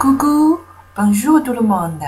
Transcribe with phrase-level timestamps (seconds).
[0.00, 0.58] Coucou,
[0.96, 2.00] bonjour tout le monde。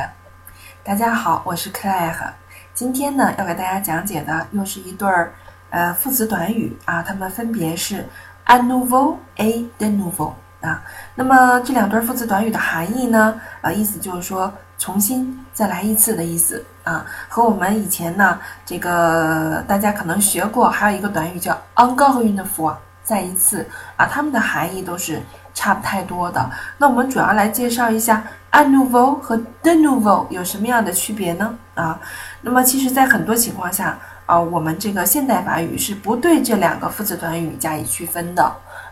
[0.83, 2.30] 大家好，我是 Claire。
[2.72, 5.34] 今天呢，要给大家讲解的又是一对儿
[5.69, 8.09] 呃副词短语啊，它们分别是
[8.45, 10.33] a nouveau et de nouveau
[10.63, 10.83] 啊。
[11.17, 22.74] 那么这两对副词短语的含义呢，呃，意思就是说重新再来一次的意思啊，和我们以前呢这个大家可能学过，还有一个短语叫 encore une fois。
[23.02, 25.20] 再一次啊，它们的含义都是
[25.55, 26.51] 差不太多的。
[26.78, 31.59] 那我们主要来介绍一下 a nouveau 和 de nouveau 有什么样的区别呢？
[31.74, 31.98] 啊，
[32.43, 38.43] 那么其实，在很多情况下啊，我们这个现代法语是不对这两个副词短语加以区分的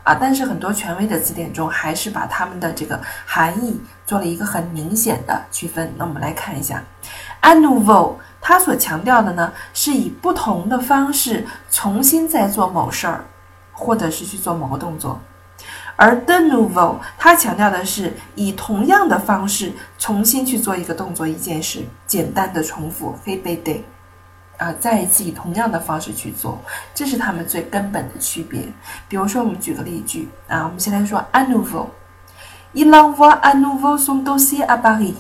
[0.02, 0.16] 啊。
[0.18, 5.92] 但是很多权威的词典中还是把它们的这个含义做了一个很明显的区分。
[5.96, 6.82] 那我们来看一下
[7.40, 13.24] a nouveau，它所强调的呢，是以不同的方式重新再做某事儿。
[13.80, 15.18] 或者是去做某个动作，
[15.96, 23.80] 而 de nouveau 它强调的是以同样的方式重新去做一个动作、一件事，简单的重复 f a b e day，
[24.62, 26.58] 啊，再一次以同样的方式去做，
[26.94, 28.60] 这是它们最根本的区别。
[29.08, 35.14] 比如说，我们举个例句啊，我们先来说 a nouveau，il envoie a nouveau son dossier à Paris，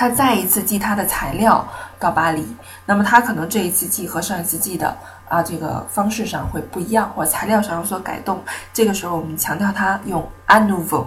[0.00, 1.62] 他再一次寄他的材料
[1.98, 2.56] 到巴黎，
[2.86, 4.96] 那么他可能这一次寄和上一次寄的。
[5.28, 8.42] 啊，这个方式上会不一样，或材料上有所改动。
[8.72, 11.04] 这个时候，我们强调他用 a nouveau。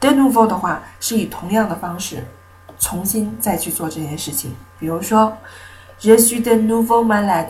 [0.00, 2.26] de nouveau 的话，是以同样的方式
[2.80, 4.52] 重新再去做这件事情。
[4.76, 5.32] 比如说
[6.00, 7.46] ，je suis de nouveau malade。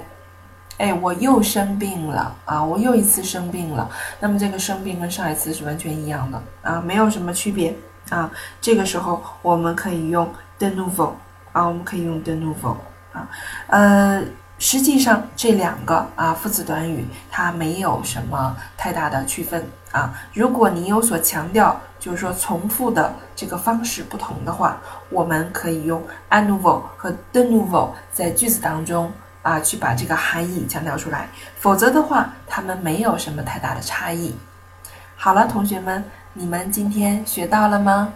[0.77, 2.63] 哎，我又生病了啊！
[2.63, 3.89] 我又一次生病了。
[4.21, 7.75] 那么这个生病跟上一次是完全一样的啊，没有什么区别
[8.11, 8.31] 啊。
[8.61, 11.13] 这个时候我们可以用 de novo
[11.53, 12.77] 啊，我们可以用 de novo
[13.13, 13.29] 啊，
[13.69, 14.23] 呃。
[14.59, 20.15] 实际上，这两个啊副词短语它没有什么太大的区分啊。
[20.33, 24.79] 如果你有所强调，就是说重复的这个方式不同的话，
[25.11, 29.11] 我们可以用 a nouveau 和 de novo 在句子当中
[29.43, 31.29] 啊去把这个含义强调出来。
[31.59, 34.33] 否则的话，它们没有什么太大的差异。
[35.17, 36.05] 好了，同学们，
[36.35, 38.15] 你们今天学到了吗？